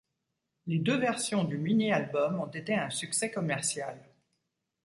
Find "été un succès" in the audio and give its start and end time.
2.49-3.29